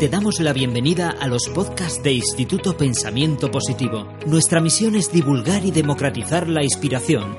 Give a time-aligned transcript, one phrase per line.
[0.00, 4.08] Te damos la bienvenida a los podcasts de Instituto Pensamiento Positivo.
[4.26, 7.38] Nuestra misión es divulgar y democratizar la inspiración,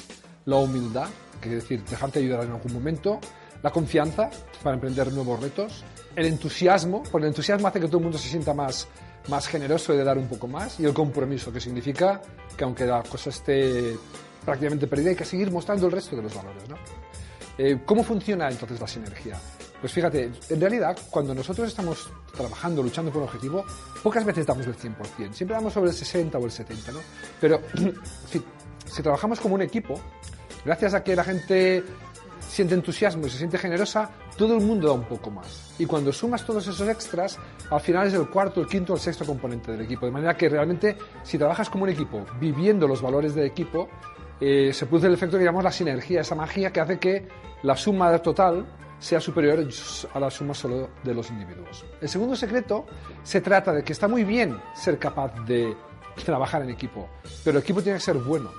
[0.46, 1.08] la humildad,
[1.42, 3.20] que es decir, dejarte ayudar en algún momento,
[3.64, 4.30] la confianza
[4.62, 5.84] para emprender nuevos retos,
[6.16, 8.88] el entusiasmo, porque el entusiasmo hace que todo el mundo se sienta más,
[9.30, 12.22] más generoso y de dar un poco más, y el compromiso, que significa
[12.56, 13.98] que aunque la cosa esté
[14.46, 16.70] prácticamente perdida, hay que seguir mostrando el resto de los valores.
[16.70, 16.76] ¿no?
[17.58, 19.40] Eh, ¿Cómo funciona entonces la sinergia?
[19.80, 23.64] Pues fíjate, en realidad, cuando nosotros estamos trabajando, luchando por un objetivo,
[24.02, 27.00] pocas veces damos el 100%, siempre damos sobre el 60 o el 70, ¿no?
[27.40, 27.62] Pero
[28.30, 28.42] si,
[28.86, 30.00] si trabajamos como un equipo,
[30.66, 31.84] gracias a que la gente
[32.56, 35.74] siente entusiasmo y se siente generosa, todo el mundo da un poco más.
[35.78, 37.38] Y cuando sumas todos esos extras,
[37.70, 40.06] al final es el cuarto, el quinto, el sexto componente del equipo.
[40.06, 43.90] De manera que realmente, si trabajas como un equipo, viviendo los valores del equipo,
[44.40, 47.28] eh, se produce el efecto que llamamos la sinergia, esa magia que hace que
[47.64, 48.66] la suma total
[49.00, 49.68] sea superior
[50.14, 51.86] a la suma solo de los individuos.
[52.02, 52.86] El segundo secreto
[53.24, 55.76] se trata de que está muy bien ser capaz de
[56.24, 57.10] trabajar en equipo,
[57.44, 58.52] pero el equipo tiene que ser bueno.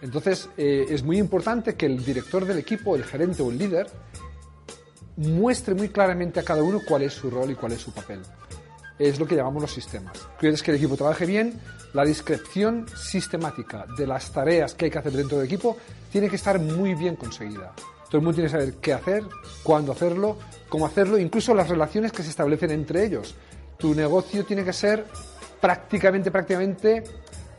[0.00, 3.88] Entonces eh, es muy importante que el director del equipo, el gerente o el líder,
[5.16, 8.20] muestre muy claramente a cada uno cuál es su rol y cuál es su papel
[9.08, 10.28] es lo que llamamos los sistemas.
[10.38, 11.58] Quieres que el equipo trabaje bien,
[11.92, 15.76] la descripción sistemática de las tareas que hay que hacer dentro del equipo
[16.10, 17.72] tiene que estar muy bien conseguida.
[18.08, 19.24] Todo el mundo tiene que saber qué hacer,
[19.62, 23.34] cuándo hacerlo, cómo hacerlo, incluso las relaciones que se establecen entre ellos.
[23.78, 25.06] Tu negocio tiene que ser
[25.60, 27.02] prácticamente, prácticamente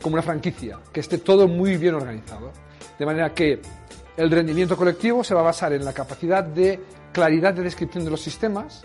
[0.02, 2.52] como una franquicia, que esté todo muy bien organizado.
[2.98, 3.62] De manera que
[4.16, 6.80] el rendimiento colectivo se va a basar en la capacidad de
[7.12, 8.84] claridad de descripción de los sistemas,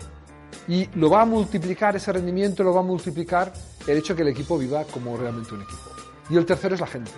[0.67, 3.51] y lo va a multiplicar ese rendimiento, lo va a multiplicar
[3.87, 5.89] el hecho de que el equipo viva como realmente un equipo.
[6.29, 7.11] Y el tercero es la gente.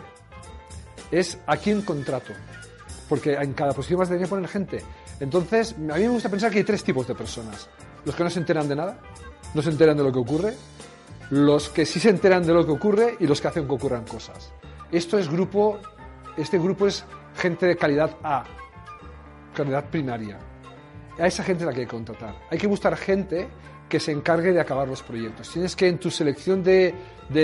[1.12, 2.34] Es a quién contrato.
[3.10, 4.82] Porque en cada posición vas a que poner gente.
[5.20, 7.68] Entonces, a mí me gusta pensar que hay tres tipos de personas.
[8.06, 9.00] Los que no se enteran de nada,
[9.54, 10.54] no se enteran de lo que ocurre,
[11.30, 14.06] los que sí se enteran de lo que ocurre y los que hacen que ocurran
[14.06, 14.54] cosas.
[14.92, 15.78] Esto es grupo,
[16.38, 17.04] este grupo es
[17.36, 18.46] gente de calidad A,
[19.54, 20.51] calidad primaria
[21.18, 22.36] a esa gente la que hay que contratar.
[22.50, 23.48] Hay que buscar gente
[23.90, 25.50] que se encargue de acabar los proyectos.
[25.52, 26.96] Tienes que en tu selección de,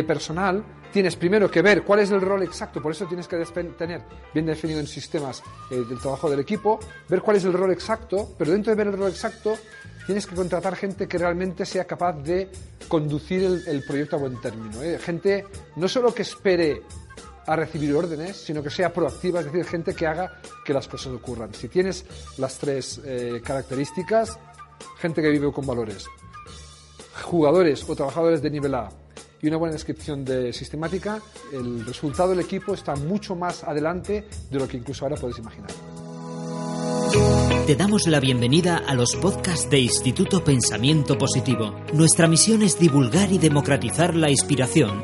[0.07, 0.63] personal,
[0.93, 3.37] tienes primero que ver cuál es el rol exacto, por eso tienes que
[3.77, 4.01] tener
[4.33, 6.79] bien definido en sistemas eh, del trabajo del equipo,
[7.09, 9.57] ver cuál es el rol exacto, pero dentro de ver el rol exacto,
[10.05, 12.49] tienes que contratar gente que realmente sea capaz de
[12.87, 14.81] conducir el, proyecto a buen término.
[14.81, 14.97] ¿eh?
[14.99, 15.45] Gente
[15.75, 16.81] no solo que espere
[17.47, 21.13] a recibir órdenes, sino que sea proactiva, es decir, gente que haga que las cosas
[21.13, 21.53] ocurran.
[21.53, 22.05] Si tienes
[22.37, 24.37] las tres eh, características,
[24.99, 26.05] gente que vive con valores,
[27.23, 28.89] jugadores o trabajadores de nivel A
[29.41, 31.21] y una buena descripción de sistemática,
[31.53, 35.69] el resultado del equipo está mucho más adelante de lo que incluso ahora puedes imaginar.
[37.65, 41.75] Te damos la bienvenida a los podcasts de Instituto Pensamiento Positivo.
[41.93, 45.03] Nuestra misión es divulgar y democratizar la inspiración,